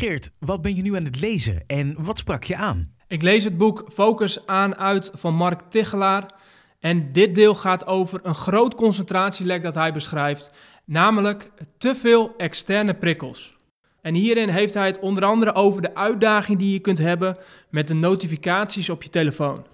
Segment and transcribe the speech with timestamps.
[0.00, 2.94] Geert, wat ben je nu aan het lezen en wat sprak je aan?
[3.08, 6.34] Ik lees het boek Focus aan uit van Mark Tichelaar.
[6.78, 10.52] En dit deel gaat over een groot concentratielek dat hij beschrijft,
[10.84, 13.56] namelijk te veel externe prikkels.
[14.02, 17.36] En hierin heeft hij het onder andere over de uitdaging die je kunt hebben
[17.70, 19.66] met de notificaties op je telefoon.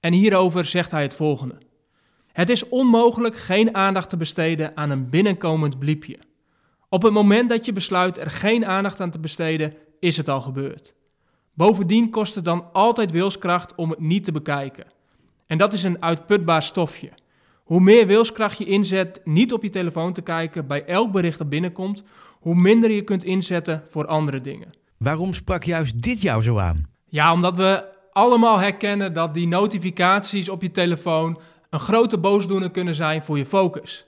[0.00, 1.58] En hierover zegt hij het volgende.
[2.32, 6.18] Het is onmogelijk geen aandacht te besteden aan een binnenkomend bliepje.
[6.88, 10.40] Op het moment dat je besluit er geen aandacht aan te besteden, is het al
[10.40, 10.94] gebeurd.
[11.54, 14.84] Bovendien kost het dan altijd wilskracht om het niet te bekijken.
[15.46, 17.10] En dat is een uitputbaar stofje.
[17.64, 21.48] Hoe meer wilskracht je inzet niet op je telefoon te kijken bij elk bericht dat
[21.48, 22.02] binnenkomt,
[22.40, 24.74] hoe minder je kunt inzetten voor andere dingen.
[24.96, 26.90] Waarom sprak juist dit jou zo aan?
[27.08, 32.94] Ja, omdat we allemaal herkennen dat die notificaties op je telefoon een grote boosdoener kunnen
[32.94, 34.06] zijn voor je focus.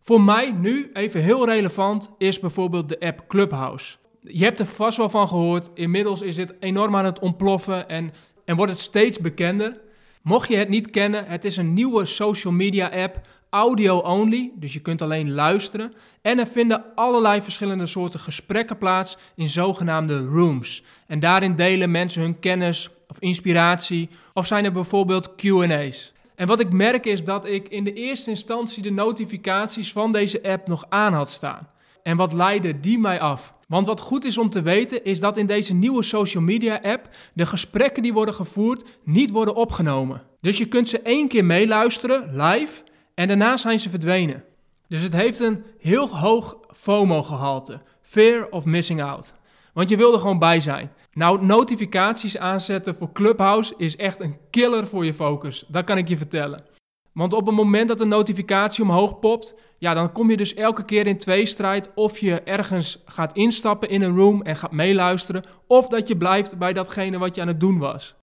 [0.00, 3.96] Voor mij nu even heel relevant is bijvoorbeeld de app Clubhouse.
[4.20, 5.70] Je hebt er vast wel van gehoord.
[5.74, 8.12] Inmiddels is dit enorm aan het ontploffen en,
[8.44, 9.80] en wordt het steeds bekender.
[10.22, 14.72] Mocht je het niet kennen, het is een nieuwe social media app, audio only, dus
[14.72, 15.92] je kunt alleen luisteren.
[16.22, 20.82] En er vinden allerlei verschillende soorten gesprekken plaats in zogenaamde rooms.
[21.06, 26.12] En daarin delen mensen hun kennis of inspiratie, of zijn er bijvoorbeeld QA's.
[26.38, 30.42] En wat ik merk is dat ik in de eerste instantie de notificaties van deze
[30.42, 31.68] app nog aan had staan.
[32.02, 33.54] En wat leidde die mij af?
[33.68, 37.08] Want wat goed is om te weten is dat in deze nieuwe social media app
[37.32, 40.22] de gesprekken die worden gevoerd niet worden opgenomen.
[40.40, 42.82] Dus je kunt ze één keer meeluisteren, live,
[43.14, 44.44] en daarna zijn ze verdwenen.
[44.88, 47.80] Dus het heeft een heel hoog FOMO-gehalte.
[48.02, 49.34] Fear of missing out.
[49.78, 50.92] Want je wil er gewoon bij zijn.
[51.12, 55.64] Nou, notificaties aanzetten voor Clubhouse is echt een killer voor je focus.
[55.68, 56.64] Dat kan ik je vertellen.
[57.12, 60.84] Want op het moment dat een notificatie omhoog popt, ja, dan kom je dus elke
[60.84, 65.88] keer in tweestrijd of je ergens gaat instappen in een room en gaat meeluisteren, of
[65.88, 68.16] dat je blijft bij datgene wat je aan het doen was.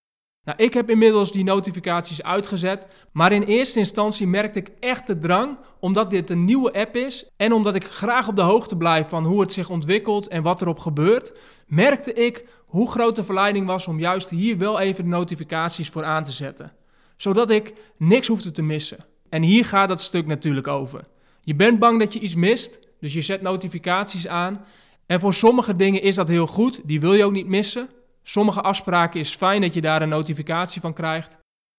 [0.46, 5.20] Nou, ik heb inmiddels die notificaties uitgezet, maar in eerste instantie merkte ik echt de
[5.20, 9.08] drang, omdat dit een nieuwe app is en omdat ik graag op de hoogte blijf
[9.10, 11.34] van hoe het zich ontwikkelt en wat erop gebeurt,
[11.68, 16.04] merkte ik hoe groot de verleiding was om juist hier wel even de notificaties voor
[16.04, 16.72] aan te zetten.
[17.18, 19.06] Zodat ik niks hoefde te missen.
[19.30, 21.08] En hier gaat dat stuk natuurlijk over.
[21.42, 24.66] Je bent bang dat je iets mist, dus je zet notificaties aan.
[25.06, 27.90] En voor sommige dingen is dat heel goed, die wil je ook niet missen.
[28.28, 31.38] Sommige afspraken is fijn dat je daar een notificatie van krijgt.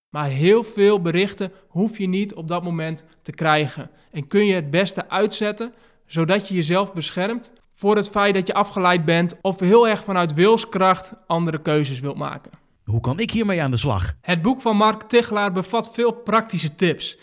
[0.09, 3.89] Maar heel veel berichten hoef je niet op dat moment te krijgen.
[4.11, 5.73] En kun je het beste uitzetten,
[6.05, 10.33] zodat je jezelf beschermt voor het feit dat je afgeleid bent of heel erg vanuit
[10.33, 12.51] wilskracht andere keuzes wilt maken.
[12.83, 14.13] Hoe kan ik hiermee aan de slag?
[14.21, 17.17] Het boek van Mark Tichelaar bevat veel praktische tips.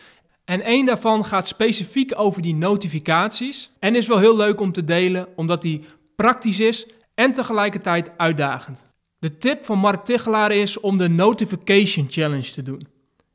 [0.44, 3.70] En één daarvan gaat specifiek over die notificaties.
[3.78, 5.84] En is wel heel leuk om te delen, omdat die
[6.16, 8.92] praktisch is en tegelijkertijd uitdagend.
[9.24, 12.86] De tip van Mark Tichelaar is om de Notification Challenge te doen.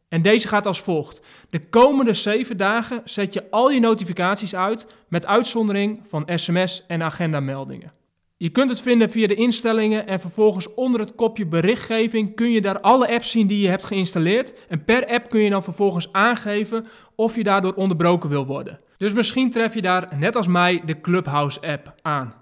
[0.10, 1.22] En deze gaat als volgt.
[1.50, 7.04] De komende 7 dagen zet je al je notificaties uit met uitzondering van sms en
[7.04, 7.94] agendameldingen.
[8.38, 12.62] Je kunt het vinden via de instellingen en vervolgens onder het kopje berichtgeving kun je
[12.62, 14.54] daar alle apps zien die je hebt geïnstalleerd.
[14.68, 16.86] En per app kun je dan vervolgens aangeven
[17.16, 18.80] of je daardoor onderbroken wil worden.
[18.98, 22.34] Dus misschien tref je daar, net als mij, de Clubhouse app aan.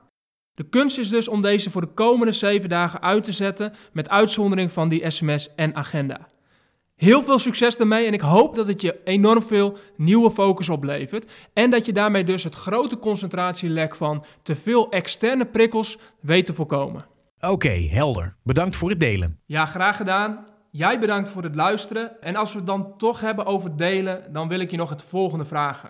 [0.58, 4.10] De kunst is dus om deze voor de komende 7 dagen uit te zetten met
[4.10, 6.28] uitzondering van die sms en agenda.
[6.96, 11.32] Heel veel succes ermee en ik hoop dat het je enorm veel nieuwe focus oplevert.
[11.54, 16.54] En dat je daarmee dus het grote concentratielek van te veel externe prikkels weet te
[16.54, 17.06] voorkomen.
[17.40, 18.36] Oké, helder.
[18.44, 19.40] Bedankt voor het delen.
[19.46, 20.46] Ja, graag gedaan.
[20.72, 22.22] Jij bedankt voor het luisteren.
[22.22, 25.04] En als we het dan toch hebben over delen, dan wil ik je nog het
[25.04, 25.90] volgende vragen.